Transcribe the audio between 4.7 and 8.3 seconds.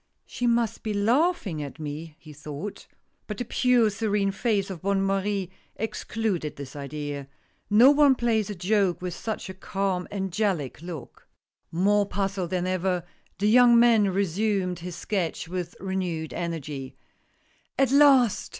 of Bonne Marie excluded this idea. No one